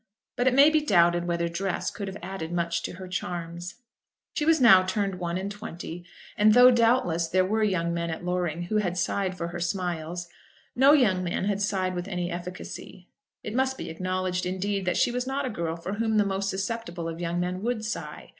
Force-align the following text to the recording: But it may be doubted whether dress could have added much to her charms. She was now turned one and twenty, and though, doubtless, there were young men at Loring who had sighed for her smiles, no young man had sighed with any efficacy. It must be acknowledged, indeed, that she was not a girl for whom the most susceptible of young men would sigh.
But 0.35 0.47
it 0.47 0.55
may 0.55 0.71
be 0.71 0.81
doubted 0.81 1.27
whether 1.27 1.47
dress 1.47 1.91
could 1.91 2.07
have 2.07 2.17
added 2.23 2.51
much 2.51 2.81
to 2.81 2.93
her 2.93 3.07
charms. 3.07 3.75
She 4.33 4.45
was 4.47 4.59
now 4.59 4.81
turned 4.81 5.19
one 5.19 5.37
and 5.37 5.51
twenty, 5.51 6.03
and 6.35 6.55
though, 6.55 6.71
doubtless, 6.71 7.27
there 7.27 7.45
were 7.45 7.61
young 7.63 7.93
men 7.93 8.09
at 8.09 8.25
Loring 8.25 8.63
who 8.63 8.77
had 8.77 8.97
sighed 8.97 9.37
for 9.37 9.49
her 9.49 9.59
smiles, 9.59 10.27
no 10.75 10.93
young 10.93 11.23
man 11.23 11.45
had 11.45 11.61
sighed 11.61 11.93
with 11.93 12.07
any 12.07 12.31
efficacy. 12.31 13.09
It 13.43 13.53
must 13.53 13.77
be 13.77 13.91
acknowledged, 13.91 14.47
indeed, 14.47 14.85
that 14.85 14.97
she 14.97 15.11
was 15.11 15.27
not 15.27 15.45
a 15.45 15.51
girl 15.51 15.75
for 15.75 15.93
whom 15.93 16.17
the 16.17 16.25
most 16.25 16.49
susceptible 16.49 17.07
of 17.07 17.21
young 17.21 17.39
men 17.39 17.61
would 17.61 17.85
sigh. 17.85 18.29